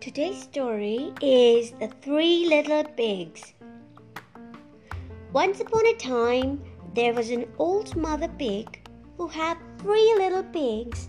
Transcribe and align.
Today's 0.00 0.42
story 0.42 1.12
is 1.20 1.72
The 1.72 1.88
Three 2.02 2.46
Little 2.46 2.84
Pigs. 2.84 3.54
Once 5.32 5.60
upon 5.60 5.86
a 5.86 5.94
time, 5.94 6.62
there 6.94 7.12
was 7.12 7.30
an 7.30 7.46
old 7.58 7.96
mother 7.96 8.28
pig 8.38 8.88
who 9.16 9.26
had 9.26 9.58
three 9.78 10.14
little 10.16 10.44
pigs 10.44 11.08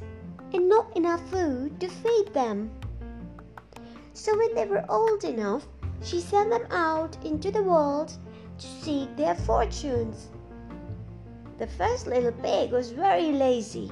and 0.53 0.67
not 0.67 0.95
enough 0.97 1.21
food 1.29 1.79
to 1.79 1.87
feed 1.87 2.33
them. 2.33 2.71
So, 4.13 4.35
when 4.37 4.55
they 4.55 4.65
were 4.65 4.85
old 4.89 5.23
enough, 5.23 5.67
she 6.01 6.19
sent 6.19 6.49
them 6.49 6.65
out 6.71 7.15
into 7.23 7.51
the 7.51 7.63
world 7.63 8.13
to 8.57 8.67
seek 8.67 9.15
their 9.15 9.35
fortunes. 9.35 10.29
The 11.59 11.67
first 11.67 12.07
little 12.07 12.31
pig 12.31 12.71
was 12.71 12.91
very 12.91 13.31
lazy. 13.31 13.91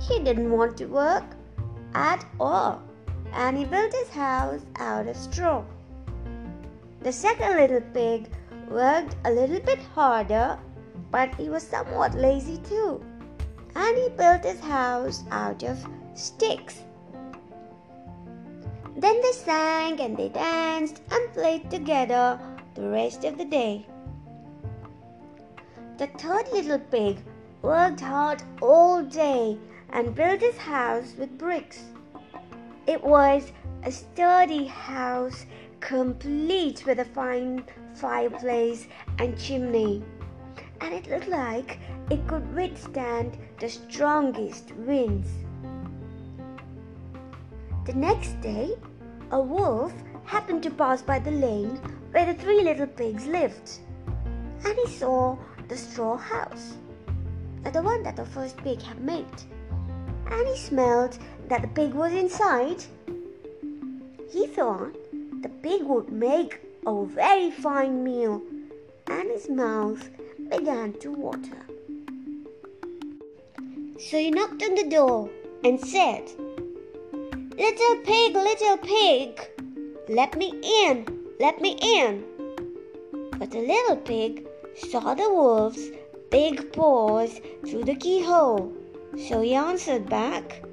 He 0.00 0.20
didn't 0.20 0.50
want 0.50 0.76
to 0.78 0.86
work 0.86 1.24
at 1.94 2.24
all 2.38 2.82
and 3.34 3.56
he 3.58 3.64
built 3.64 3.92
his 3.92 4.08
house 4.08 4.60
out 4.76 5.08
of 5.08 5.16
straw. 5.16 5.64
The 7.00 7.12
second 7.12 7.56
little 7.56 7.80
pig 7.92 8.28
worked 8.68 9.16
a 9.24 9.30
little 9.30 9.60
bit 9.60 9.80
harder, 9.94 10.58
but 11.10 11.34
he 11.34 11.48
was 11.48 11.62
somewhat 11.62 12.14
lazy 12.14 12.58
too, 12.58 13.04
and 13.74 13.96
he 13.96 14.08
built 14.10 14.44
his 14.44 14.60
house 14.60 15.24
out 15.30 15.62
of 15.62 15.84
sticks. 16.14 16.82
Then 18.96 19.20
they 19.20 19.32
sang 19.32 20.00
and 20.00 20.16
they 20.16 20.28
danced 20.28 21.02
and 21.10 21.32
played 21.32 21.70
together 21.70 22.38
the 22.74 22.88
rest 22.88 23.24
of 23.24 23.36
the 23.36 23.44
day. 23.44 23.86
The 25.96 26.08
third 26.08 26.50
little 26.52 26.80
pig 26.80 27.18
worked 27.62 28.00
hard 28.00 28.42
all 28.60 29.04
day 29.04 29.56
and 29.90 30.12
built 30.12 30.40
his 30.40 30.56
house 30.56 31.14
with 31.16 31.38
bricks. 31.38 31.84
It 32.88 33.02
was 33.02 33.52
a 33.84 33.92
sturdy 33.92 34.66
house, 34.66 35.46
complete 35.78 36.84
with 36.84 36.98
a 36.98 37.04
fine 37.04 37.64
fireplace 37.94 38.88
and 39.20 39.38
chimney, 39.38 40.02
and 40.80 40.92
it 40.92 41.08
looked 41.08 41.28
like 41.28 41.78
it 42.10 42.26
could 42.26 42.52
withstand 42.56 43.38
the 43.60 43.68
strongest 43.68 44.72
winds. 44.72 45.28
The 47.86 47.94
next 47.94 48.40
day, 48.40 48.74
a 49.30 49.40
wolf 49.40 49.92
happened 50.24 50.64
to 50.64 50.70
pass 50.70 51.02
by 51.02 51.20
the 51.20 51.30
lane 51.30 51.78
where 52.10 52.26
the 52.26 52.34
three 52.34 52.62
little 52.62 52.88
pigs 52.88 53.26
lived, 53.26 53.78
and 54.64 54.76
he 54.76 54.88
saw 54.88 55.36
the 55.68 55.76
straw 55.76 56.16
house, 56.16 56.74
the 57.72 57.82
one 57.82 58.02
that 58.02 58.16
the 58.16 58.24
first 58.24 58.56
pig 58.58 58.80
had 58.82 59.00
made, 59.00 59.42
and 60.30 60.46
he 60.46 60.56
smelled 60.56 61.18
that 61.48 61.62
the 61.62 61.68
pig 61.68 61.94
was 61.94 62.12
inside, 62.12 62.84
he 64.30 64.46
thought 64.46 64.94
the 65.42 65.48
pig 65.62 65.82
would 65.82 66.10
make 66.10 66.60
a 66.86 67.04
very 67.06 67.50
fine 67.50 68.04
meal, 68.04 68.42
and 69.06 69.30
his 69.30 69.48
mouth 69.48 70.10
began 70.50 70.92
to 70.94 71.12
water. 71.12 71.66
So 73.98 74.18
he 74.18 74.30
knocked 74.30 74.62
on 74.62 74.74
the 74.74 74.88
door 74.90 75.30
and 75.62 75.80
said, 75.80 76.30
Little 77.56 77.96
pig, 78.04 78.34
little 78.34 78.76
pig, 78.78 79.40
let 80.08 80.36
me 80.36 80.52
in, 80.62 81.06
let 81.40 81.60
me 81.60 81.78
in. 81.80 82.24
But 83.38 83.50
the 83.50 83.60
little 83.60 83.96
pig 83.96 84.43
saw 84.76 85.14
the 85.14 85.28
wolf's 85.30 85.88
big 86.30 86.72
paws 86.72 87.40
through 87.66 87.84
the 87.84 87.94
keyhole, 87.94 88.72
so 89.28 89.40
he 89.40 89.54
answered 89.54 90.08
back, 90.08 90.64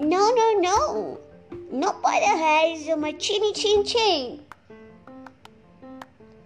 no, 0.00 0.32
no, 0.32 0.52
no. 0.60 1.20
Not 1.72 2.00
by 2.02 2.20
the 2.20 2.38
hairs 2.38 2.86
of 2.88 3.00
my 3.00 3.12
chinny 3.12 3.52
chin 3.52 3.84
chin. 3.84 4.44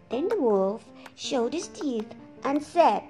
Then 0.08 0.28
the 0.28 0.41
wolf 0.41 0.84
showed 1.14 1.52
his 1.52 1.69
teeth 1.69 2.08
and 2.44 2.62
said, 2.62 3.02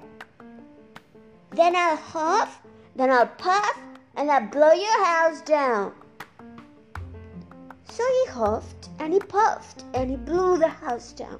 Then 1.52 1.76
I'll 1.76 1.96
huff, 1.96 2.60
then 2.96 3.10
I'll 3.10 3.28
puff, 3.28 3.78
and 4.16 4.30
I'll 4.30 4.48
blow 4.48 4.72
your 4.72 5.04
house 5.04 5.40
down. 5.42 5.94
So 7.84 8.02
he 8.02 8.30
huffed 8.30 8.88
and 8.98 9.12
he 9.12 9.20
puffed 9.20 9.84
and 9.94 10.10
he 10.10 10.16
blew 10.16 10.58
the 10.58 10.68
house 10.68 11.12
down. 11.12 11.38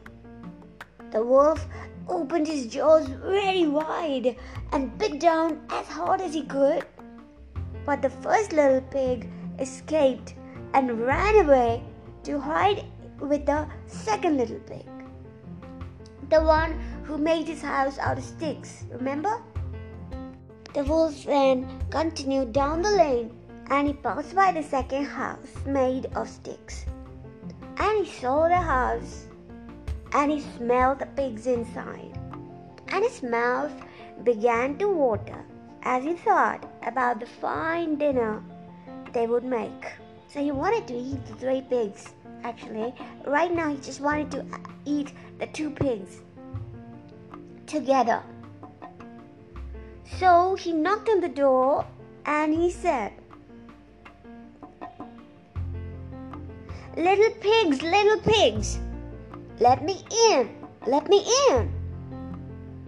The 1.12 1.22
wolf 1.22 1.66
opened 2.08 2.46
his 2.46 2.66
jaws 2.66 3.06
very 3.06 3.66
wide 3.66 4.34
and 4.72 4.96
bit 4.96 5.20
down 5.20 5.60
as 5.68 5.86
hard 5.86 6.22
as 6.22 6.32
he 6.32 6.42
could. 6.44 6.86
But 7.84 8.00
the 8.00 8.08
first 8.08 8.54
little 8.54 8.80
pig 8.80 9.28
escaped 9.58 10.34
and 10.72 11.00
ran 11.00 11.44
away 11.44 11.84
to 12.24 12.40
hide 12.40 12.86
with 13.20 13.44
the 13.44 13.68
second 13.86 14.38
little 14.38 14.60
pig. 14.60 14.86
The 16.30 16.40
one 16.40 16.80
who 17.04 17.18
made 17.18 17.46
his 17.46 17.60
house 17.60 17.98
out 17.98 18.16
of 18.16 18.24
sticks, 18.24 18.84
remember? 18.90 19.42
The 20.72 20.84
wolf 20.84 21.24
then 21.24 21.68
continued 21.90 22.54
down 22.54 22.80
the 22.80 22.90
lane 22.90 23.36
and 23.68 23.86
he 23.86 23.92
passed 23.92 24.34
by 24.34 24.52
the 24.52 24.62
second 24.62 25.04
house 25.04 25.52
made 25.66 26.06
of 26.16 26.26
sticks. 26.26 26.86
And 27.76 28.06
he 28.06 28.10
saw 28.10 28.48
the 28.48 28.56
house 28.56 29.26
and 30.14 30.30
he 30.30 30.40
smelled 30.40 30.98
the 30.98 31.06
pigs 31.06 31.46
inside. 31.46 32.18
And 32.88 33.04
his 33.04 33.22
mouth 33.22 33.72
began 34.24 34.76
to 34.78 34.88
water 34.88 35.44
as 35.82 36.04
he 36.04 36.14
thought 36.14 36.68
about 36.86 37.20
the 37.20 37.26
fine 37.26 37.96
dinner 37.96 38.42
they 39.12 39.26
would 39.26 39.44
make. 39.44 39.92
So 40.28 40.40
he 40.40 40.50
wanted 40.50 40.86
to 40.88 40.94
eat 40.94 41.24
the 41.26 41.34
three 41.34 41.62
pigs. 41.62 42.14
Actually, 42.44 42.94
right 43.26 43.52
now 43.52 43.68
he 43.70 43.76
just 43.76 44.00
wanted 44.00 44.30
to 44.32 44.40
uh, 44.40 44.58
eat 44.84 45.12
the 45.38 45.46
two 45.46 45.70
pigs 45.70 46.20
together. 47.66 48.22
So 50.18 50.54
he 50.54 50.72
knocked 50.72 51.08
on 51.08 51.20
the 51.20 51.28
door 51.28 51.86
and 52.26 52.52
he 52.52 52.70
said, 52.70 53.12
Little 56.96 57.30
pigs, 57.40 57.82
little 57.82 58.20
pigs, 58.20 58.78
let 59.62 59.84
me 59.84 60.04
in, 60.28 60.50
let 60.88 61.08
me 61.08 61.24
in. 61.48 61.72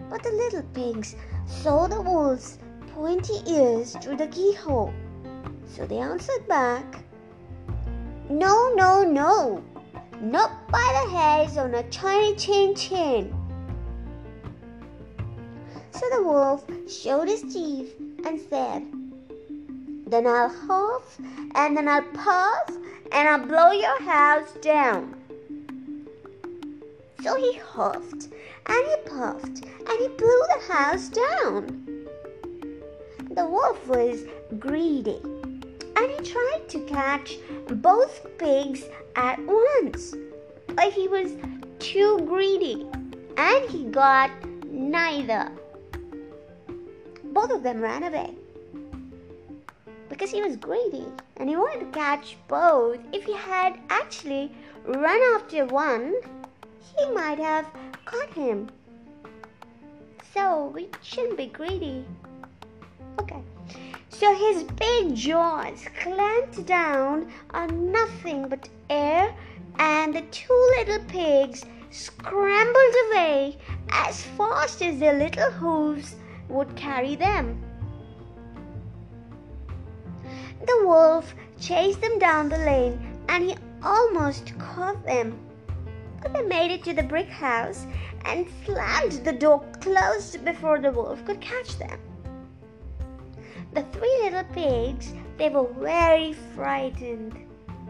But 0.09 0.23
the 0.23 0.31
little 0.31 0.63
pigs 0.73 1.15
saw 1.47 1.87
the 1.87 2.01
wolf's 2.01 2.57
pointy 2.93 3.39
ears 3.47 3.95
through 4.01 4.17
the 4.17 4.27
keyhole. 4.27 4.93
So 5.69 5.87
they 5.87 5.99
answered 5.99 6.45
back, 6.49 6.83
No, 8.29 8.73
no, 8.75 9.05
no, 9.05 9.63
not 10.19 10.69
by 10.69 10.87
the 10.99 11.17
hairs 11.17 11.57
on 11.57 11.73
a 11.75 11.83
tiny 11.83 12.35
chin 12.35 12.75
chin. 12.75 13.33
So 15.91 16.09
the 16.09 16.23
wolf 16.23 16.65
showed 16.91 17.29
his 17.29 17.43
teeth 17.43 17.95
and 18.25 18.37
said, 18.49 18.85
Then 20.07 20.27
I'll 20.27 20.49
huff, 20.49 21.21
and 21.55 21.77
then 21.77 21.87
I'll 21.87 22.01
puff, 22.01 22.67
and 23.13 23.29
I'll 23.29 23.47
blow 23.47 23.71
your 23.71 24.01
house 24.01 24.51
down. 24.59 25.15
So 27.25 27.33
he 27.33 27.57
huffed, 27.57 28.27
and 28.67 28.85
he 28.87 29.09
puffed, 29.09 29.65
and 29.65 29.99
he 29.99 30.09
blew 30.09 30.41
the 30.53 30.71
house 30.71 31.09
down. 31.09 32.07
The 33.31 33.47
wolf 33.47 33.87
was 33.87 34.25
greedy 34.59 35.19
and 35.23 36.11
he 36.11 36.31
tried 36.31 36.69
to 36.69 36.85
catch 36.85 37.37
both 37.67 38.25
pigs 38.37 38.83
at 39.15 39.39
once. 39.39 40.13
But 40.67 40.93
he 40.93 41.07
was 41.07 41.31
too 41.79 42.19
greedy 42.27 42.85
and 43.37 43.69
he 43.71 43.85
got 43.85 44.29
neither. 44.67 45.51
Both 47.23 47.49
of 47.49 47.63
them 47.63 47.81
ran 47.81 48.03
away 48.03 48.35
because 50.09 50.29
he 50.29 50.43
was 50.43 50.57
greedy 50.57 51.07
and 51.37 51.49
he 51.49 51.57
wanted 51.57 51.91
to 51.91 51.99
catch 51.99 52.37
both. 52.47 52.99
If 53.11 53.23
he 53.23 53.33
had 53.33 53.79
actually 53.89 54.51
run 54.85 55.19
after 55.35 55.65
one, 55.65 56.13
he 56.97 57.09
might 57.11 57.39
have 57.39 57.65
caught 58.05 58.33
him. 58.33 58.69
So 60.33 60.71
we 60.73 60.89
shouldn't 61.01 61.37
be 61.37 61.47
greedy. 61.47 62.05
Okay. 63.19 63.41
So 64.09 64.33
his 64.35 64.63
big 64.63 65.15
jaws 65.15 65.85
clamped 66.01 66.65
down 66.65 67.31
on 67.51 67.91
nothing 67.91 68.47
but 68.47 68.69
air, 68.89 69.33
and 69.79 70.13
the 70.13 70.21
two 70.31 70.73
little 70.77 71.03
pigs 71.05 71.65
scrambled 71.91 72.95
away 73.07 73.57
as 73.89 74.21
fast 74.37 74.81
as 74.81 74.99
their 74.99 75.17
little 75.17 75.51
hooves 75.51 76.15
would 76.49 76.75
carry 76.75 77.15
them. 77.15 77.61
The 80.65 80.81
wolf 80.85 81.33
chased 81.59 82.01
them 82.01 82.19
down 82.19 82.49
the 82.49 82.57
lane 82.57 82.99
and 83.29 83.43
he 83.43 83.55
almost 83.83 84.57
caught 84.57 85.05
them. 85.05 85.37
They 86.33 86.41
made 86.41 86.71
it 86.71 86.83
to 86.85 86.93
the 86.93 87.03
brick 87.03 87.29
house 87.29 87.85
and 88.25 88.47
slammed 88.65 89.23
the 89.23 89.33
door 89.33 89.63
closed 89.79 90.43
before 90.43 90.79
the 90.79 90.91
wolf 90.91 91.23
could 91.25 91.39
catch 91.41 91.77
them. 91.77 91.99
The 93.73 93.83
three 93.83 94.19
little 94.23 94.43
pigs, 94.45 95.13
they 95.37 95.49
were 95.49 95.67
very 95.73 96.33
frightened. 96.55 97.35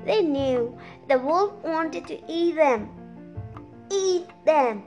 They 0.04 0.22
knew 0.22 0.78
the 1.08 1.20
wolf 1.20 1.54
wanted 1.64 2.08
to 2.08 2.20
eat 2.28 2.56
them. 2.56 2.90
Eat 3.92 4.28
them. 4.46 4.84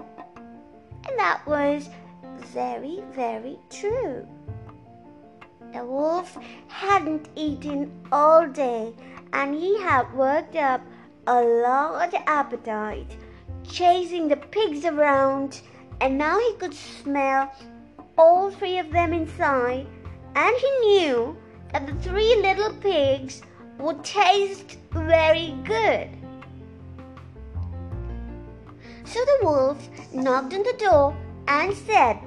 And 1.06 1.18
that 1.18 1.46
was 1.46 1.88
very, 2.52 3.02
very 3.12 3.58
true. 3.70 4.26
The 5.72 5.84
wolf 5.84 6.36
hadn't 6.68 7.28
eaten 7.34 7.92
all 8.10 8.46
day 8.46 8.94
and 9.32 9.54
he 9.54 9.80
had 9.80 10.12
worked 10.14 10.56
up 10.56 10.80
a 11.26 11.42
large 11.42 12.14
appetite, 12.26 13.16
chasing 13.68 14.28
the 14.28 14.36
pigs 14.36 14.84
around, 14.84 15.60
and 16.00 16.18
now 16.18 16.38
he 16.38 16.54
could 16.54 16.74
smell 16.74 17.52
all 18.16 18.50
three 18.50 18.78
of 18.78 18.90
them 18.90 19.12
inside, 19.12 19.86
and 20.34 20.56
he 20.56 20.70
knew 20.80 21.36
that 21.72 21.86
the 21.86 21.94
three 21.94 22.36
little 22.36 22.72
pigs 22.74 23.42
would 23.78 24.02
taste 24.02 24.78
very 24.92 25.54
good. 25.64 26.08
So 29.04 29.20
the 29.24 29.38
wolf 29.42 29.88
knocked 30.12 30.54
on 30.54 30.62
the 30.62 30.76
door 30.78 31.16
and 31.46 31.74
said, 31.74 32.18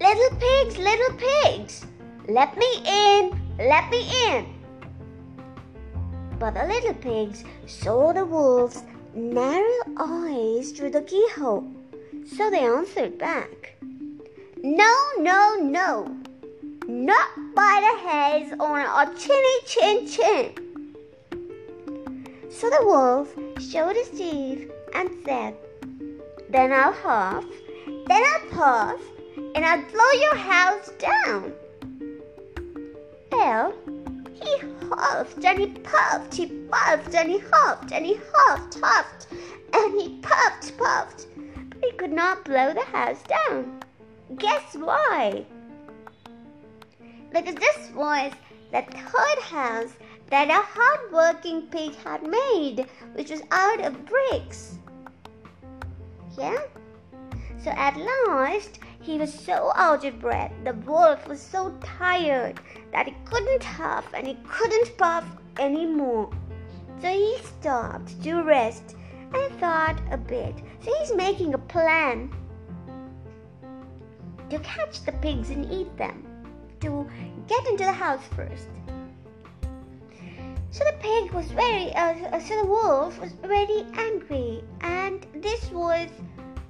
Little 0.00 0.38
pigs, 0.38 0.78
little 0.78 1.16
pigs, 1.16 1.86
let 2.28 2.56
me 2.56 2.82
in, 2.86 3.40
let 3.58 3.90
me 3.90 4.08
in. 4.26 4.46
But 6.38 6.54
the 6.54 6.64
little 6.64 6.94
pigs 6.94 7.44
saw 7.66 8.12
the 8.12 8.24
wolf's 8.24 8.84
narrow 9.18 9.82
eyes 9.98 10.70
through 10.70 10.90
the 10.90 11.02
keyhole, 11.02 11.70
so 12.36 12.50
they 12.50 12.60
answered 12.60 13.18
back, 13.18 13.74
No, 14.62 14.94
no, 15.18 15.56
no, 15.60 16.16
not 16.86 17.28
by 17.54 17.80
the 17.80 18.08
hairs 18.08 18.52
on 18.60 18.80
our 18.80 19.12
chinny 19.14 19.60
chin 19.66 20.06
chin. 20.06 20.54
So 22.50 22.70
the 22.70 22.80
wolf 22.82 23.34
showed 23.60 23.96
his 23.96 24.08
teeth 24.10 24.70
and 24.94 25.10
said, 25.24 25.56
Then 26.48 26.72
I'll 26.72 26.92
huff, 26.92 27.44
then 27.86 28.22
I'll 28.24 28.50
puff, 28.50 29.00
and 29.54 29.64
I'll 29.64 29.82
blow 29.90 30.12
your 30.20 30.36
house 30.36 30.90
down. 30.98 31.52
Well, 33.32 33.74
he 34.42 34.58
huffed 34.88 35.44
and 35.44 35.58
he 35.58 35.66
puffed, 35.66 36.34
he 36.34 36.46
puffed 36.46 37.14
and 37.14 37.30
he 37.30 37.38
huffed 37.52 37.92
and 37.92 38.06
he 38.06 38.18
huffed, 38.32 38.78
huffed, 38.80 39.26
and 39.72 40.00
he 40.00 40.18
puffed, 40.20 40.76
puffed, 40.78 41.26
but 41.70 41.84
he 41.84 41.92
could 41.92 42.12
not 42.12 42.44
blow 42.44 42.72
the 42.72 42.84
house 42.84 43.22
down. 43.22 43.80
Guess 44.36 44.74
why? 44.74 45.44
Because 47.32 47.54
this 47.54 47.90
was 47.94 48.32
the 48.72 48.82
third 48.82 49.42
house 49.42 49.92
that 50.30 50.50
a 50.50 50.52
hard-working 50.54 51.62
pig 51.68 51.94
had 51.96 52.22
made, 52.22 52.86
which 53.14 53.30
was 53.30 53.42
out 53.50 53.80
of 53.80 54.06
bricks. 54.06 54.78
Yeah? 56.38 56.58
So 57.64 57.70
at 57.70 57.96
last, 57.96 58.78
he 59.00 59.16
was 59.16 59.32
so 59.32 59.72
out 59.74 60.04
of 60.04 60.20
breath, 60.20 60.52
the 60.64 60.74
wolf 60.74 61.26
was 61.28 61.40
so 61.40 61.74
tired 61.82 62.60
that 62.92 63.06
he 63.06 63.14
couldn't 63.24 63.64
huff 63.64 64.06
and 64.12 64.26
he 64.26 64.36
couldn't 64.48 64.96
puff 64.96 65.24
anymore. 65.58 66.30
So 67.00 67.08
he 67.08 67.38
stopped 67.38 68.22
to 68.22 68.42
rest 68.42 68.96
and 69.32 69.60
thought 69.60 70.00
a 70.10 70.16
bit. 70.16 70.54
So 70.80 70.92
he's 70.98 71.14
making 71.14 71.54
a 71.54 71.58
plan 71.58 72.30
to 74.50 74.58
catch 74.60 75.04
the 75.04 75.12
pigs 75.12 75.50
and 75.50 75.70
eat 75.70 75.94
them, 75.96 76.24
to 76.80 77.08
get 77.46 77.66
into 77.66 77.84
the 77.84 77.92
house 77.92 78.24
first. 78.34 78.68
So 80.70 80.84
the 80.84 80.96
pig 81.00 81.32
was 81.32 81.46
very, 81.46 81.94
uh, 81.94 82.40
so 82.40 82.62
the 82.62 82.66
wolf 82.66 83.18
was 83.20 83.32
very 83.32 83.86
angry, 83.94 84.62
and 84.80 85.26
this 85.34 85.70
was 85.70 86.08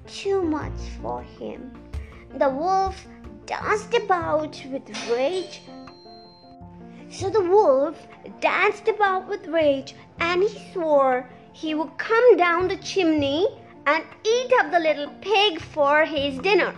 too 0.07 0.43
much 0.43 0.79
for 1.01 1.23
him. 1.23 1.78
The 2.37 2.51
wolf 2.51 3.07
danced 3.47 3.95
about 3.95 4.63
with 4.71 5.11
rage. 5.11 5.63
So 7.11 7.31
the 7.31 7.43
wolf 7.43 8.07
danced 8.41 8.87
about 8.89 9.29
with 9.29 9.47
rage 9.47 9.95
and 10.21 10.43
he 10.43 10.73
swore 10.73 11.29
he 11.53 11.75
would 11.75 11.97
come 11.97 12.37
down 12.37 12.69
the 12.69 12.77
chimney 12.77 13.49
and 13.87 14.05
eat 14.25 14.53
up 14.61 14.71
the 14.71 14.79
little 14.79 15.11
pig 15.21 15.61
for 15.61 16.05
his 16.05 16.39
dinner. 16.39 16.75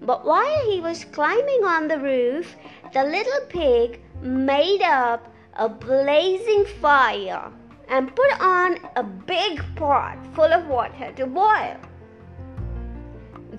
But 0.00 0.24
while 0.24 0.70
he 0.70 0.80
was 0.80 1.04
climbing 1.04 1.64
on 1.64 1.86
the 1.86 1.98
roof, 1.98 2.56
the 2.92 3.04
little 3.04 3.46
pig 3.48 4.00
made 4.22 4.82
up 4.82 5.32
a 5.54 5.68
blazing 5.68 6.64
fire 6.80 7.52
and 7.88 8.16
put 8.16 8.40
on 8.40 8.78
a 8.96 9.02
big 9.02 9.62
pot 9.76 10.18
full 10.34 10.52
of 10.52 10.66
water 10.66 11.12
to 11.16 11.26
boil. 11.26 11.76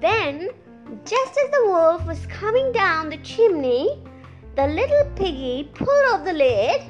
Then, 0.02 0.50
just 1.06 1.38
as 1.38 1.52
the 1.52 1.66
wolf 1.68 2.06
was 2.06 2.26
coming 2.26 2.72
down 2.74 3.10
the 3.10 3.18
chimney, 3.18 4.04
the 4.56 4.68
little 4.68 5.06
piggy 5.16 5.70
pulled 5.74 6.06
off 6.12 6.26
the 6.26 6.34
lid 6.34 6.82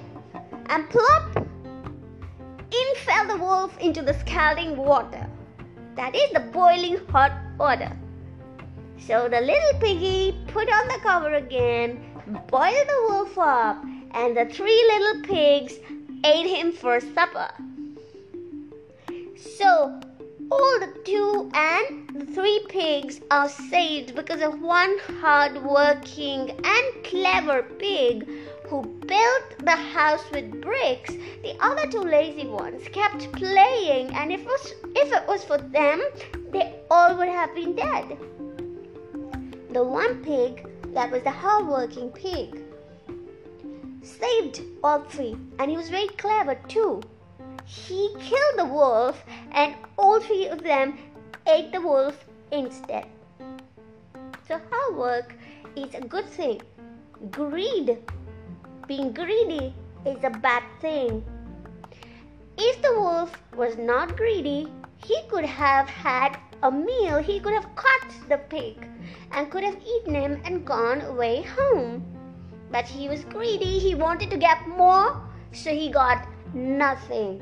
and 0.68 0.90
plop! 0.90 1.38
In 1.38 2.96
fell 2.96 3.28
the 3.28 3.38
wolf 3.38 3.78
into 3.78 4.02
the 4.02 4.14
scalding 4.14 4.76
water. 4.76 5.30
That 5.96 6.16
is 6.16 6.32
the 6.32 6.40
boiling 6.40 7.00
hot 7.12 7.32
water. 7.60 7.96
So 8.98 9.30
the 9.30 9.40
little 9.40 9.80
piggy 9.80 10.36
put 10.48 10.68
on 10.68 10.88
the 10.88 11.00
cover 11.04 11.36
again, 11.36 12.04
boiled 12.48 12.88
the 12.88 13.06
wolf 13.10 13.38
up, 13.38 13.84
and 14.12 14.36
the 14.36 14.46
three 14.46 14.84
little 14.94 15.22
pigs 15.22 15.76
ate 16.26 16.48
him 16.48 16.72
for 16.72 17.00
supper. 17.00 17.52
So 19.36 20.00
all 20.52 20.80
the 20.80 20.94
two 21.04 21.50
and 21.54 22.10
the 22.14 22.26
three 22.34 22.66
pigs 22.70 23.22
are 23.32 23.50
saved 23.50 24.16
because 24.16 24.42
of 24.42 24.62
one 24.62 24.98
hard-working 25.20 26.52
and 26.52 27.04
clever 27.04 27.64
pig 27.80 28.28
who 28.68 28.84
built 29.08 29.44
the 29.60 29.72
house 29.72 30.24
with 30.32 30.62
bricks. 30.62 31.12
The 31.44 31.56
other 31.60 31.88
two 31.88 32.02
lazy 32.02 32.48
ones 32.48 32.88
kept 32.90 33.32
playing, 33.34 34.08
and 34.16 34.32
if 34.32 34.42
it 34.42 34.46
was, 34.46 34.74
if 34.96 35.12
it 35.14 35.28
was 35.28 35.44
for 35.44 35.58
them, 35.58 36.02
they 36.52 36.76
all 36.92 37.16
would 37.18 37.30
have 37.30 37.54
been 37.56 37.76
dead. 37.76 38.18
The 39.72 39.84
one 39.84 40.24
pig 40.24 40.68
that 40.94 41.12
was 41.12 41.24
the 41.24 41.32
hard-working 41.32 42.10
pig 42.12 42.62
saved 44.02 44.62
all 44.84 45.02
three, 45.02 45.36
and 45.60 45.70
he 45.72 45.78
was 45.78 45.90
very 45.90 46.08
clever 46.08 46.56
too. 46.68 47.02
He 47.66 48.14
killed 48.20 48.58
the 48.58 48.66
wolf, 48.66 49.24
and 49.52 49.76
all 49.98 50.20
three 50.20 50.48
of 50.48 50.62
them 50.62 51.00
ate 51.48 51.72
the 51.72 51.82
wolf 51.82 52.24
instead. 52.52 53.08
So, 54.48 54.62
hard 54.70 54.96
work 54.96 55.36
is 55.76 55.96
a 55.96 56.02
good 56.02 56.26
thing. 56.26 56.62
Greed, 57.32 57.98
being 58.88 59.12
greedy, 59.14 59.74
is 60.06 60.24
a 60.24 60.30
bad 60.30 60.62
thing. 60.80 61.26
If 62.56 62.82
the 62.84 63.00
wolf 63.00 63.36
was 63.56 63.78
not 63.78 64.16
greedy, 64.16 64.72
he 64.98 65.24
could 65.28 65.46
have 65.46 65.90
had 65.90 66.38
a 66.62 66.70
meal. 66.72 67.18
He 67.18 67.40
could 67.40 67.54
have 67.54 67.76
caught 67.76 68.30
the 68.30 68.38
pig 68.38 68.88
and 69.32 69.50
could 69.50 69.64
have 69.64 69.82
eaten 69.84 70.14
him 70.14 70.40
and 70.46 70.66
gone 70.66 71.02
away 71.02 71.42
home. 71.42 72.06
But 72.72 72.86
he 72.86 73.10
was 73.10 73.26
greedy. 73.26 73.80
He 73.80 73.96
wanted 73.96 74.30
to 74.30 74.38
get 74.38 74.68
more, 74.68 75.20
so 75.52 75.72
he 75.72 75.90
got 75.90 76.28
nothing. 76.54 77.42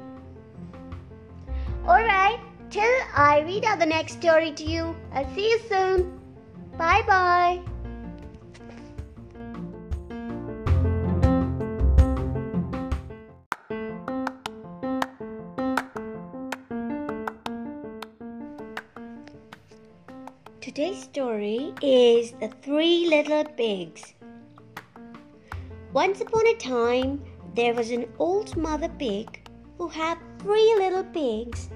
Alright, 1.85 2.39
till 2.69 2.97
I 3.13 3.43
read 3.45 3.65
out 3.65 3.77
the 3.77 3.85
next 3.85 4.13
story 4.13 4.53
to 4.53 4.63
you. 4.63 4.95
I'll 5.11 5.29
see 5.35 5.49
you 5.49 5.59
soon. 5.67 6.17
Bye 6.77 7.03
bye. 7.05 7.59
Today's 20.61 21.03
story 21.03 21.73
is 21.81 22.31
The 22.39 22.47
Three 22.61 23.09
Little 23.09 23.43
Pigs. 23.43 24.13
Once 25.91 26.21
upon 26.21 26.47
a 26.47 26.55
time, 26.55 27.21
there 27.55 27.73
was 27.73 27.91
an 27.91 28.07
old 28.17 28.55
mother 28.55 28.87
pig 28.87 29.47
who 29.77 29.89
had 29.89 30.17
three 30.43 30.75
little 30.77 31.05
pigs 31.05 31.69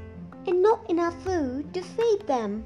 and 0.45 0.61
not 0.61 0.89
enough 0.89 1.15
food 1.23 1.73
to 1.73 1.81
feed 1.81 2.27
them. 2.27 2.65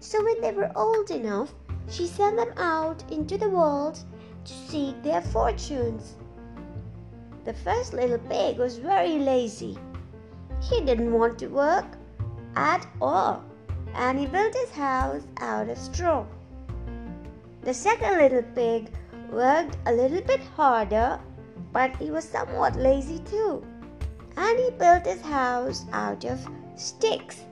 So 0.00 0.22
when 0.22 0.40
they 0.42 0.52
were 0.52 0.70
old 0.76 1.10
enough, 1.10 1.54
she 1.88 2.06
sent 2.06 2.36
them 2.36 2.52
out 2.58 3.02
into 3.10 3.38
the 3.38 3.48
world 3.48 3.98
to 4.44 4.52
seek 4.52 5.02
their 5.02 5.22
fortunes. 5.22 6.16
The 7.46 7.54
first 7.54 7.94
little 7.94 8.18
pig 8.18 8.58
was 8.58 8.76
very 8.76 9.18
lazy. 9.18 9.78
He 10.60 10.82
didn't 10.82 11.12
want 11.12 11.38
to 11.38 11.46
work. 11.48 11.86
at 12.56 12.86
all, 13.00 13.42
and 13.94 14.18
he 14.18 14.26
built 14.26 14.54
his 14.54 14.70
house 14.72 15.22
out 15.38 15.68
of 15.68 15.78
straw. 15.78 16.26
The 17.62 17.72
second 17.72 18.18
little 18.18 18.42
pig 18.54 18.90
worked 19.30 19.78
a 19.86 19.92
little 19.92 20.20
bit 20.20 20.40
harder, 20.56 21.18
but 21.72 21.94
he 21.96 22.10
was 22.10 22.24
somewhat 22.24 22.74
lazy 22.76 23.20
too, 23.20 23.64
and 24.40 24.58
he 24.58 24.70
built 24.70 25.04
his 25.04 25.20
house 25.20 25.84
out 25.92 26.24
of 26.24 26.48
sticks. 26.74 27.44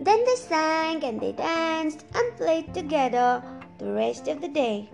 Then 0.00 0.24
they 0.24 0.34
sang 0.34 1.04
and 1.04 1.20
they 1.20 1.32
danced 1.32 2.04
and 2.14 2.36
played 2.36 2.74
together 2.74 3.42
the 3.78 3.92
rest 3.92 4.26
of 4.26 4.40
the 4.40 4.48
day. 4.48 4.90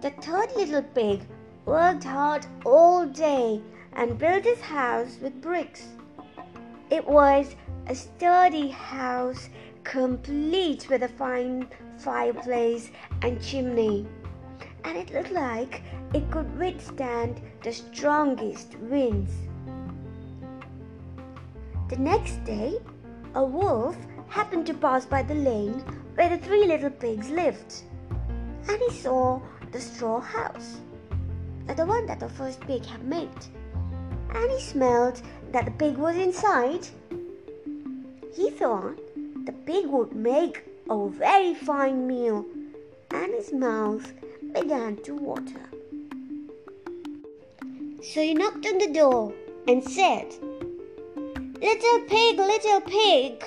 The 0.00 0.10
third 0.10 0.54
little 0.54 0.82
pig 0.82 1.22
worked 1.66 2.04
hard 2.04 2.46
all 2.64 3.04
day 3.06 3.60
and 3.94 4.18
built 4.18 4.44
his 4.44 4.60
house 4.60 5.18
with 5.20 5.42
bricks. 5.42 5.86
It 6.90 7.04
was 7.04 7.56
a 7.88 7.94
sturdy 7.96 8.68
house 8.68 9.48
complete 9.82 10.88
with 10.88 11.02
a 11.02 11.08
fine 11.08 11.66
fireplace 11.98 12.92
and 13.22 13.42
chimney, 13.42 14.06
and 14.84 14.96
it 14.96 15.12
looked 15.12 15.32
like 15.32 15.82
it 16.14 16.30
could 16.30 16.58
withstand 16.58 17.40
the 17.62 17.72
strongest 17.72 18.76
winds. 18.78 19.32
The 21.88 21.96
next 21.96 22.44
day, 22.44 22.78
a 23.34 23.44
wolf 23.44 23.96
happened 24.28 24.66
to 24.66 24.74
pass 24.74 25.06
by 25.06 25.22
the 25.22 25.34
lane 25.34 25.82
where 26.14 26.28
the 26.28 26.38
three 26.38 26.66
little 26.66 26.90
pigs 26.90 27.30
lived, 27.30 27.82
and 28.68 28.78
he 28.78 28.90
saw 28.90 29.40
the 29.72 29.80
straw 29.80 30.20
house, 30.20 30.80
uh, 31.68 31.74
the 31.74 31.86
one 31.86 32.06
that 32.06 32.20
the 32.20 32.28
first 32.28 32.60
pig 32.60 32.84
had 32.84 33.04
made, 33.04 33.46
and 34.34 34.50
he 34.50 34.60
smelled 34.60 35.22
that 35.50 35.64
the 35.64 35.70
pig 35.72 35.96
was 35.96 36.16
inside. 36.16 36.86
He 38.34 38.50
thought 38.50 38.98
the 39.46 39.52
pig 39.64 39.86
would 39.86 40.14
make 40.14 40.64
a 40.90 41.08
very 41.08 41.54
fine 41.54 42.06
meal, 42.06 42.44
and 43.10 43.32
his 43.32 43.52
mouth 43.52 44.12
began 44.52 44.96
to 45.04 45.14
water. 45.14 45.71
So 48.02 48.20
he 48.20 48.34
knocked 48.34 48.66
on 48.66 48.78
the 48.78 48.92
door 48.92 49.32
and 49.68 49.82
said, 49.82 50.34
Little 51.60 52.00
pig, 52.08 52.36
little 52.36 52.80
pig, 52.80 53.44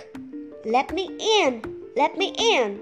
let 0.64 0.94
me 0.94 1.10
in, 1.20 1.62
let 1.98 2.18
me 2.18 2.34
in. 2.40 2.80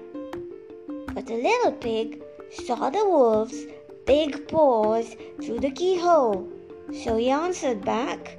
But 1.12 1.26
the 1.26 1.34
little 1.34 1.72
pig 1.72 2.22
saw 2.52 2.90
the 2.90 3.04
wolf's 3.04 3.64
big 4.06 4.46
paws 4.46 5.16
through 5.42 5.58
the 5.58 5.72
keyhole, 5.72 6.48
so 7.02 7.16
he 7.16 7.28
answered 7.30 7.84
back, 7.84 8.38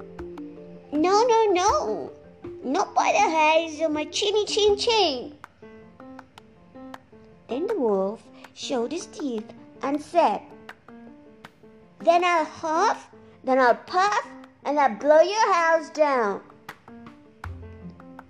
No, 0.94 1.26
no, 1.28 1.46
no, 1.52 2.12
not 2.64 2.96
by 2.96 3.12
the 3.12 3.20
hairs 3.20 3.82
of 3.82 3.92
my 3.92 4.06
chinny 4.06 4.46
chin 4.46 4.78
chin. 4.78 5.38
Then 7.50 7.68
the 7.68 7.78
wolf 7.78 8.24
showed 8.54 8.94
his 8.94 9.08
teeth 9.08 9.52
and 9.82 10.02
said, 10.02 10.42
Then 12.00 12.24
I'll 12.24 12.46
huff, 12.46 13.10
then 13.46 13.60
I'll 13.60 13.76
puff, 13.76 14.28
and 14.64 14.80
I'll 14.80 14.96
blow 14.96 15.22
your 15.22 15.54
house 15.54 15.90
down. 15.92 16.42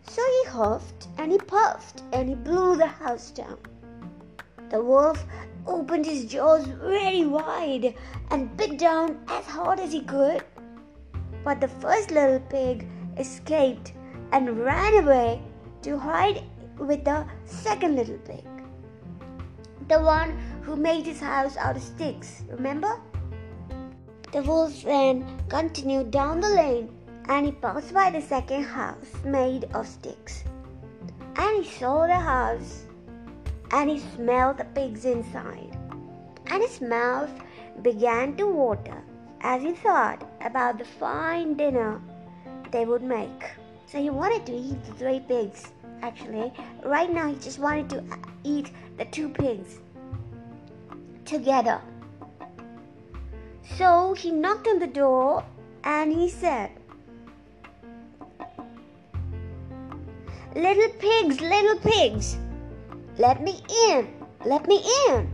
So 0.08 0.22
he 0.22 0.50
huffed 0.50 1.08
and 1.18 1.32
he 1.32 1.38
puffed 1.38 2.04
and 2.14 2.30
he 2.30 2.36
blew 2.36 2.76
the 2.76 2.88
house 2.88 3.32
down. 3.32 3.58
The 4.70 4.84
wolf 4.84 5.26
opened 5.66 6.06
his 6.06 6.26
jaws 6.26 6.66
very 6.66 7.26
wide 7.26 7.96
and 8.30 8.56
bit 8.56 8.78
down 8.78 9.20
as 9.28 9.46
hard 9.46 9.80
as 9.80 9.92
he 9.92 10.02
could. 10.02 10.44
But 11.44 11.62
the 11.62 11.68
first 11.68 12.12
little 12.12 12.40
pig 12.40 12.88
escaped 13.18 13.94
and 14.32 14.60
ran 14.60 15.04
away 15.04 15.42
to 15.84 15.98
hide 15.98 16.44
with 16.78 17.04
the 17.04 17.26
second 17.46 17.96
little 17.96 18.18
pig. 18.20 18.46
The 19.88 20.00
one 20.00 20.38
who 20.62 20.76
made 20.76 21.06
his 21.06 21.20
house 21.20 21.58
out 21.58 21.78
of 21.78 21.84
sticks, 21.84 22.44
remember? 22.50 23.00
The 24.36 24.44
wolf 24.44 24.84
then 24.84 25.26
continued 25.48 26.12
down 26.12 26.42
the 26.42 26.50
lane 26.50 26.90
and 27.30 27.46
he 27.46 27.54
passed 27.54 27.94
by 27.94 28.10
the 28.10 28.22
second 28.22 28.64
house 28.64 29.14
made 29.24 29.64
of 29.74 29.88
sticks. 29.88 30.44
And 31.38 31.64
he 31.64 31.72
saw 31.72 32.06
the 32.06 32.16
house 32.16 32.84
and 33.72 33.90
he 33.90 34.00
smelled 34.00 34.58
the 34.58 34.66
pigs 34.66 35.06
inside. 35.06 35.78
And 36.48 36.62
his 36.62 36.82
mouth 36.82 37.32
began 37.82 38.36
to 38.36 38.46
water 38.46 39.02
as 39.40 39.62
he 39.62 39.72
thought 39.72 40.30
about 40.42 40.80
the 40.80 40.84
fine 41.00 41.54
dinner 41.54 42.02
they 42.72 42.84
would 42.84 43.04
make. 43.04 43.52
So 43.86 44.02
he 44.02 44.10
wanted 44.10 44.46
to 44.48 44.54
eat 44.54 44.84
the 44.84 44.96
three 44.96 45.22
pigs. 45.22 45.72
Actually, 46.02 46.52
right 46.84 47.10
now 47.10 47.30
he 47.30 47.36
just 47.36 47.60
wanted 47.60 47.88
to 47.92 48.04
eat 48.44 48.70
the 48.98 49.06
two 49.06 49.30
pigs 49.30 49.80
together. 51.24 51.80
So 53.74 54.14
he 54.14 54.32
knocked 54.32 54.68
on 54.68 54.80
the 54.80 54.88
door 54.88 55.44
and 55.84 56.14
he 56.14 56.30
said, 56.30 56.72
Little 60.56 60.90
pigs, 61.00 61.42
little 61.42 61.78
pigs, 61.80 62.38
let 63.18 63.42
me 63.42 63.60
in, 63.90 64.08
let 64.46 64.68
me 64.68 64.82
in. 65.10 65.30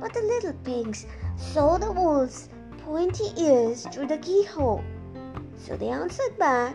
But 0.00 0.14
the 0.14 0.22
little 0.22 0.54
pigs 0.64 1.04
saw 1.36 1.76
the 1.76 1.92
wolf's 1.92 2.48
pointy 2.84 3.24
ears 3.36 3.86
through 3.92 4.06
the 4.06 4.16
keyhole, 4.18 4.82
so 5.58 5.76
they 5.76 5.88
answered 5.88 6.38
back, 6.38 6.74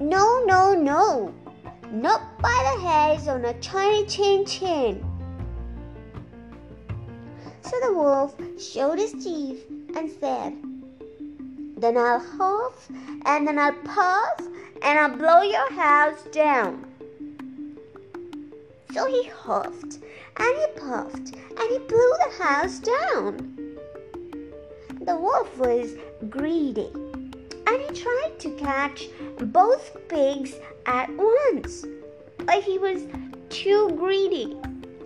No, 0.00 0.42
no, 0.44 0.74
no, 0.74 1.32
not 1.90 2.38
by 2.42 2.74
the 2.74 2.86
hairs 2.86 3.26
on 3.28 3.46
a 3.46 3.54
tiny 3.60 4.04
chin 4.04 4.44
chin. 4.44 5.09
The 7.70 7.92
wolf 7.92 8.34
showed 8.60 8.98
his 8.98 9.12
teeth 9.12 9.64
and 9.96 10.10
said, 10.20 10.56
Then 11.76 11.96
I'll 11.96 12.18
huff, 12.18 12.88
and 13.24 13.46
then 13.46 13.58
I'll 13.58 13.72
puff, 13.72 14.40
and 14.82 14.98
I'll 14.98 15.16
blow 15.16 15.42
your 15.42 15.72
house 15.72 16.22
down. 16.32 16.84
So 18.92 19.06
he 19.06 19.28
huffed 19.28 19.98
and 20.36 20.56
he 20.58 20.80
puffed 20.80 21.34
and 21.34 21.70
he 21.70 21.78
blew 21.78 22.12
the 22.18 22.44
house 22.44 22.80
down. 22.80 23.76
The 25.00 25.16
wolf 25.16 25.56
was 25.58 25.94
greedy 26.28 26.90
and 27.66 27.80
he 27.80 28.02
tried 28.02 28.38
to 28.40 28.50
catch 28.56 29.08
both 29.38 29.96
pigs 30.08 30.54
at 30.86 31.08
once. 31.16 31.86
But 32.38 32.64
he 32.64 32.78
was 32.78 33.02
too 33.48 33.90
greedy 33.90 34.56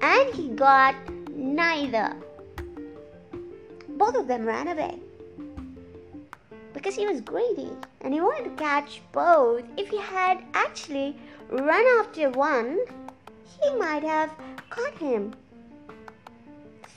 and 0.01 0.35
he 0.35 0.49
got 0.49 0.95
neither. 1.31 2.17
Both 3.97 4.17
of 4.17 4.27
them 4.27 4.45
ran 4.45 4.69
away 4.69 4.99
because 6.73 6.97
he 6.97 7.07
was 7.07 7.21
greedy 7.23 7.71
and 8.03 8.13
he 8.13 8.21
wanted 8.21 8.45
to 8.45 8.63
catch 8.63 9.01
both. 9.13 9.63
If 9.77 9.89
he 9.89 9.99
had 9.99 10.45
actually 10.53 11.17
run 11.49 11.87
after 11.99 12.29
one, 12.31 12.79
he 13.61 13.75
might 13.77 14.03
have 14.03 14.31
caught 14.69 14.99
him. 14.99 15.35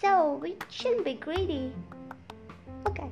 So 0.01 0.39
we 0.41 0.57
shouldn't 0.69 1.05
be 1.05 1.13
greedy. 1.13 1.71
Okay. 2.85 3.09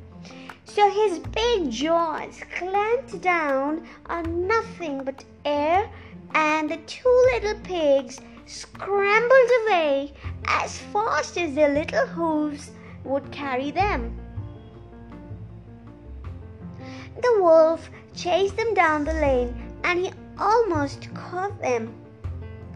So 0.66 0.90
his 0.90 1.20
big 1.20 1.72
jaws 1.72 2.42
clamped 2.58 3.22
down 3.22 3.88
on 4.08 4.48
nothing 4.48 5.04
but 5.04 5.24
air, 5.46 5.90
and 6.34 6.70
the 6.70 6.78
two 6.86 7.30
little 7.34 7.58
pigs 7.62 8.20
scrambled 8.46 9.52
away 9.64 10.14
as 10.48 10.80
fast 10.94 11.38
as 11.38 11.56
their 11.56 11.74
little 11.74 12.06
hooves 12.08 12.72
would 13.06 13.32
carry 13.32 13.72
them. 13.72 14.20
The 17.22 17.42
wolf 17.42 17.90
chased 18.14 18.58
them 18.58 18.74
down 18.74 19.06
the 19.06 19.14
lane 19.14 19.56
and 19.84 20.00
he 20.00 20.12
almost 20.38 21.14
caught 21.14 21.62
them. 21.62 21.94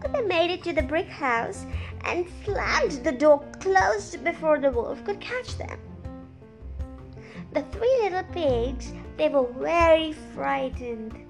But 0.01 0.13
they 0.13 0.21
made 0.21 0.51
it 0.51 0.63
to 0.63 0.73
the 0.73 0.81
brick 0.81 1.09
house 1.09 1.65
and 2.05 2.25
slammed 2.45 3.03
the 3.03 3.11
door 3.11 3.43
closed 3.59 4.23
before 4.23 4.59
the 4.59 4.71
wolf 4.71 5.03
could 5.03 5.19
catch 5.19 5.57
them. 5.57 5.77
The 7.51 7.63
three 7.63 7.99
little 8.03 8.23
pigs, 8.31 8.93
they 9.17 9.27
were 9.27 9.51
very 9.53 10.13
frightened. 10.13 11.25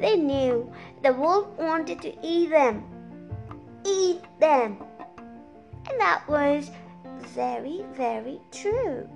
They 0.00 0.16
knew 0.16 0.72
the 1.02 1.12
wolf 1.12 1.48
wanted 1.58 2.00
to 2.02 2.14
eat 2.26 2.50
them. 2.50 2.84
Eat 3.84 4.22
them. 4.40 4.78
And 5.90 6.00
that 6.00 6.26
was 6.28 6.70
very, 7.28 7.84
very 7.94 8.40
true. 8.52 9.08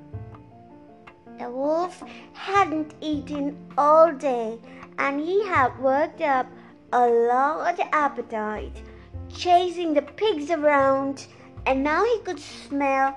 The 1.39 1.51
wolf 1.51 2.03
hadn't 2.33 2.95
eaten 3.01 3.57
all 3.77 4.13
day 4.13 4.59
and 4.99 5.21
he 5.21 5.47
had 5.47 5.79
worked 5.79 6.21
up 6.21 6.47
a 6.93 7.07
large 7.07 7.81
appetite, 7.93 8.83
chasing 9.29 9.95
the 9.95 10.03
pigs 10.03 10.51
around, 10.51 11.27
and 11.67 11.85
now 11.85 12.05
he 12.05 12.19
could 12.25 12.41
smell 12.41 13.17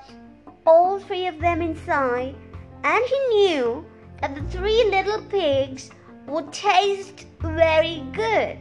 all 0.65 0.99
three 0.99 1.27
of 1.27 1.39
them 1.39 1.61
inside, 1.61 2.35
and 2.83 3.05
he 3.05 3.19
knew 3.29 3.85
that 4.19 4.35
the 4.35 4.43
three 4.43 4.83
little 4.89 5.21
pigs 5.23 5.89
would 6.27 6.51
taste 6.53 7.25
very 7.39 8.03
good. 8.11 8.57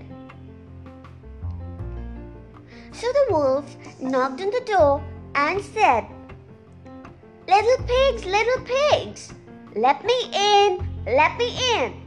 So 2.93 3.07
the 3.13 3.27
wolf 3.31 3.77
knocked 4.01 4.41
on 4.41 4.51
the 4.51 4.63
door 4.67 5.05
and 5.35 5.63
said, 5.63 6.07
Little 7.51 7.85
pigs, 7.85 8.25
little 8.27 8.65
pigs, 8.65 9.33
let 9.75 10.05
me 10.05 10.31
in, 10.33 10.87
let 11.05 11.37
me 11.37 11.49
in. 11.75 12.01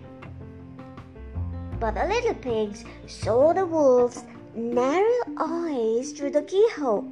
But 1.82 1.96
the 1.96 2.06
little 2.06 2.36
pigs 2.36 2.86
saw 3.08 3.52
the 3.52 3.66
wolf's 3.66 4.24
narrow 4.56 5.20
eyes 5.38 6.14
through 6.14 6.30
the 6.30 6.44
keyhole, 6.44 7.12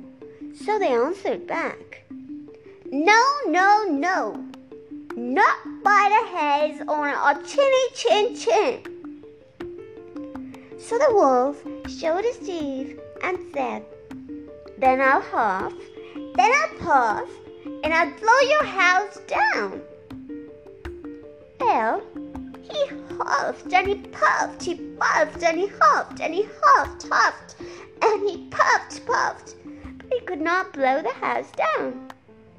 so 0.64 0.80
they 0.80 0.94
answered 0.94 1.46
back, 1.46 2.06
No, 2.90 3.22
no, 3.48 3.84
no, 3.90 4.46
not 5.18 5.58
by 5.84 6.08
the 6.16 6.38
hairs 6.38 6.80
on 6.88 7.10
a 7.10 7.44
chinny 7.44 7.86
chin 7.96 8.36
chin. 8.38 9.24
So 10.80 10.98
the 10.98 11.14
wolf 11.14 11.62
showed 12.00 12.24
his 12.24 12.38
teeth 12.38 12.98
and 13.24 13.38
said, 13.54 13.84
Then 14.78 15.02
I'll 15.02 15.20
huff, 15.20 15.74
then 16.16 16.52
I'll 16.62 16.78
puff, 16.80 17.30
and 17.84 17.94
I'll 17.94 18.12
blow 18.20 18.40
your 18.50 18.64
house 18.64 19.20
down. 19.28 19.82
Well, 21.60 22.02
he 22.62 22.86
huffed 23.18 23.72
and 23.74 23.88
he 23.88 23.96
puffed, 23.96 24.64
he 24.64 24.76
puffed 24.76 25.44
and 25.44 25.60
he 25.60 25.68
huffed 25.80 26.20
and 26.22 26.34
he 26.34 26.48
huffed, 26.62 27.08
huffed, 27.10 27.56
and 28.02 28.30
he 28.30 28.48
puffed, 28.50 29.06
puffed, 29.06 29.56
but 29.98 30.08
he 30.12 30.20
could 30.22 30.42
not 30.42 30.74
blow 30.74 31.02
the 31.02 31.14
house 31.14 31.52
down. 31.52 32.10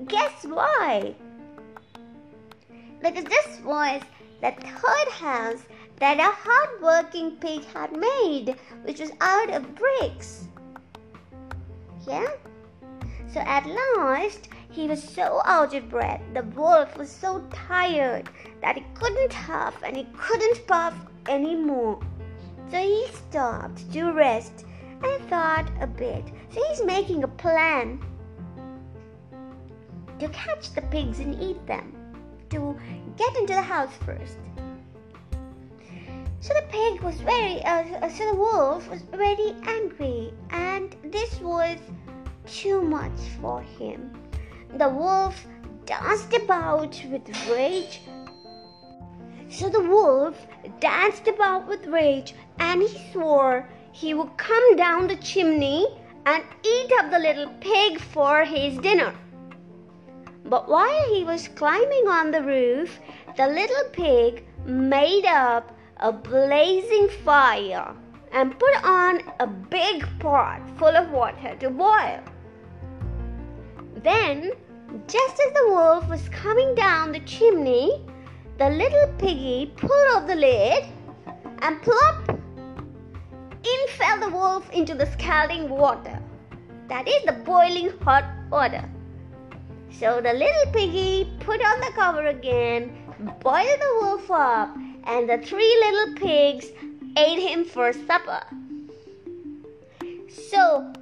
Guess 0.07 0.45
why? 0.45 1.15
Because 3.01 3.25
this 3.25 3.61
was 3.65 4.03
the 4.41 4.53
third 4.53 5.09
house 5.13 5.63
that 5.99 6.19
a 6.19 6.33
hard-working 6.33 7.37
pig 7.37 7.65
had 7.67 7.93
made, 7.93 8.57
which 8.83 8.99
was 9.01 9.13
out 9.21 9.51
of 9.51 9.75
bricks. 9.75 10.49
Yeah? 12.07 12.29
So 13.33 13.41
at 13.41 13.67
last, 13.67 14.49
he 14.73 14.89
was 14.89 15.03
so 15.03 15.43
out 15.45 15.75
of 15.75 15.91
breath, 15.91 16.23
the 16.33 16.43
wolf 16.43 16.97
was 16.97 17.11
so 17.11 17.47
tired 17.53 18.29
that 18.63 18.77
he 18.77 18.85
couldn't 18.95 19.33
huff 19.33 19.77
and 19.85 19.97
he 19.97 20.07
couldn't 20.17 20.67
puff 20.67 20.95
anymore. 21.29 22.01
So 22.71 22.79
he 22.79 23.07
stopped 23.29 23.93
to 23.93 24.13
rest 24.13 24.65
and 25.03 25.29
thought 25.29 25.71
a 25.81 25.87
bit. 25.87 26.25
So 26.51 26.65
he's 26.69 26.83
making 26.85 27.23
a 27.23 27.29
plan 27.29 28.01
to 30.19 30.29
catch 30.29 30.73
the 30.73 30.83
pigs 30.83 31.19
and 31.19 31.41
eat 31.43 31.67
them, 31.67 31.93
to 32.51 32.75
get 33.17 33.37
into 33.37 33.53
the 33.53 33.63
house 33.63 33.95
first. 34.07 34.39
So 36.41 36.55
the 36.55 36.67
pig 36.71 37.03
was 37.03 37.17
very, 37.21 37.63
uh, 37.65 38.09
so 38.09 38.31
the 38.31 38.37
wolf 38.37 38.89
was 38.89 39.03
very 39.03 39.55
angry, 39.65 40.33
and 40.51 40.97
this 41.05 41.41
was 41.41 41.79
too 42.47 42.81
much 42.83 43.21
for 43.41 43.61
him. 43.63 44.13
The 44.79 44.89
wolf 44.89 45.47
danced 45.85 46.33
about 46.35 47.03
with 47.11 47.29
rage. 47.51 48.01
So 49.51 49.69
the 49.69 49.83
wolf 49.83 50.47
danced 50.81 51.29
about 51.29 51.69
with 51.69 51.87
rage, 51.87 52.35
and 52.59 52.81
he 52.81 53.13
swore 53.13 53.69
he 53.93 54.15
would 54.15 54.37
come 54.39 54.77
down 54.77 55.09
the 55.09 55.17
chimney 55.17 55.87
and 56.25 56.43
eat 56.65 56.91
up 56.99 57.11
the 57.11 57.19
little 57.19 57.49
pig 57.61 58.01
for 58.01 58.45
his 58.45 58.79
dinner. 58.79 59.13
But 60.47 60.69
while 60.69 61.15
he 61.15 61.23
was 61.23 61.49
climbing 61.49 62.09
on 62.09 62.31
the 62.31 62.43
roof, 62.43 62.99
the 63.37 63.47
little 63.47 63.85
pig 63.93 64.47
made 64.65 65.27
up 65.27 65.77
a 65.99 66.13
blazing 66.13 67.09
fire 67.25 67.95
and 68.33 68.59
put 68.59 68.85
on 68.85 69.21
a 69.39 69.47
big 69.47 70.07
pot 70.19 70.63
full 70.79 70.97
of 70.97 71.11
water 71.11 71.55
to 71.61 71.69
boil. 71.69 72.21
Then, 74.03 74.53
just 75.07 75.41
as 75.41 75.53
the 75.55 75.67
wolf 75.69 76.09
was 76.09 76.29
coming 76.29 76.75
down 76.75 77.13
the 77.13 77.21
chimney, 77.21 78.03
the 78.59 78.69
little 78.69 79.09
piggy 79.19 79.73
pulled 79.77 80.09
off 80.13 80.27
the 80.27 80.35
lid 80.35 80.85
and 81.63 81.81
plop, 81.81 82.29
in 83.65 83.89
fell 83.97 84.21
the 84.21 84.29
wolf 84.29 84.71
into 84.73 84.95
the 84.95 85.07
scalding 85.07 85.69
water. 85.69 86.19
That 86.89 87.09
is 87.09 87.25
the 87.25 87.33
boiling 87.33 87.91
hot 88.01 88.25
water. 88.51 88.85
So 89.91 90.21
the 90.21 90.35
little 90.35 90.73
piggy 90.73 91.33
put 91.41 91.63
on 91.63 91.81
the 91.81 91.93
cover 91.95 92.27
again, 92.27 92.93
boiled 93.41 93.81
the 93.81 93.99
wolf 94.03 94.31
up, 94.31 94.77
and 95.05 95.29
the 95.29 95.39
three 95.39 95.75
little 95.85 96.15
pigs 96.17 96.67
ate 97.17 97.39
him 97.39 97.65
for 97.65 97.93
supper. 97.93 98.43
So, 100.29 100.93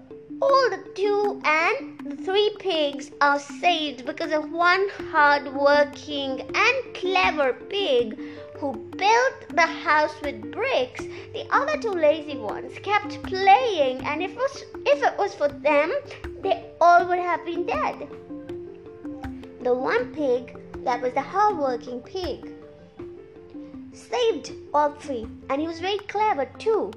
all 0.40 0.70
the 0.70 0.85
two 0.94 1.40
and 1.44 2.00
the 2.11 2.16
three 2.25 2.51
pigs 2.59 3.12
are 3.20 3.38
saved 3.38 4.05
because 4.05 4.33
of 4.33 4.51
one 4.51 4.88
hard 5.12 5.55
working 5.55 6.40
and 6.40 6.94
clever 6.94 7.53
pig 7.68 8.18
who 8.59 8.73
built 8.96 9.49
the 9.51 9.66
house 9.66 10.14
with 10.20 10.51
bricks. 10.51 11.05
The 11.33 11.46
other 11.51 11.79
two 11.79 11.92
lazy 11.92 12.37
ones 12.37 12.77
kept 12.83 13.23
playing, 13.23 14.05
and 14.05 14.23
if 14.23 14.33
it 14.33 14.37
was, 14.37 14.64
if 14.87 15.03
it 15.05 15.16
was 15.18 15.35
for 15.37 15.49
them, 15.49 15.92
they 16.42 16.73
all 16.81 17.07
would 17.07 17.20
have 17.20 17.44
been 17.44 17.64
dead. 17.64 18.09
The 19.62 19.73
one 19.73 20.12
pig 20.12 20.59
that 20.85 21.01
was 21.01 21.12
the 21.12 21.20
hard 21.20 21.59
working 21.59 22.01
pig 22.01 22.53
saved 23.92 24.53
all 24.75 24.90
three, 24.92 25.29
and 25.49 25.61
he 25.61 25.68
was 25.68 25.79
very 25.79 25.99
clever 25.99 26.46
too. 26.59 26.90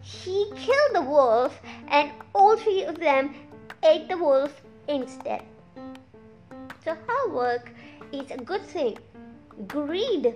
He 0.00 0.50
killed 0.56 0.94
the 0.94 1.02
wolf, 1.02 1.60
and 1.88 2.12
all 2.32 2.56
three 2.56 2.84
of 2.84 2.98
them 2.98 3.34
ate 3.82 4.08
the 4.08 4.16
wolf 4.16 4.62
instead. 4.88 5.42
So, 6.84 6.96
hard 7.06 7.32
work 7.32 7.72
is 8.12 8.30
a 8.30 8.36
good 8.36 8.62
thing. 8.62 8.98
Greed, 9.66 10.34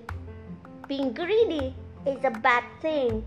being 0.89 1.13
greedy, 1.13 1.75
is 2.07 2.25
a 2.25 2.31
bad 2.31 2.65
thing. 2.81 3.25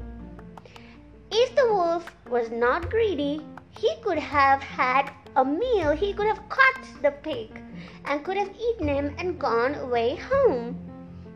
If 1.32 1.56
the 1.56 1.67
wolf 1.67 2.15
was 2.30 2.52
not 2.52 2.89
greedy, 2.89 3.41
he 3.71 3.95
could 4.02 4.19
have 4.19 4.62
had 4.62 5.12
a 5.36 5.43
meal. 5.45 5.91
He 5.91 6.13
could 6.13 6.28
have 6.28 6.47
caught 6.49 6.86
the 7.02 7.12
pig 7.12 7.62
and 8.06 8.23
could 8.23 8.38
have 8.38 8.54
eaten 8.60 8.88
him 8.88 9.15
and 9.17 9.39
gone 9.39 9.76
away 9.76 10.15
home. 10.15 10.78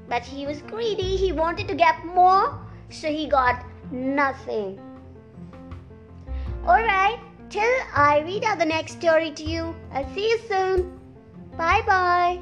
But 0.09 0.23
he 0.23 0.45
was 0.45 0.61
greedy, 0.61 1.15
he 1.15 1.31
wanted 1.31 1.67
to 1.67 1.75
get 1.75 2.05
more, 2.05 2.59
so 2.89 3.07
he 3.07 3.27
got 3.27 3.65
nothing. 3.91 4.79
Alright, 6.65 7.19
till 7.49 7.77
I 7.93 8.19
read 8.25 8.43
out 8.43 8.59
the 8.59 8.65
next 8.65 8.93
story 8.93 9.31
to 9.31 9.43
you, 9.43 9.75
I'll 9.91 10.13
see 10.13 10.29
you 10.29 10.39
soon. 10.49 10.99
Bye 11.57 11.81
bye. 11.85 12.39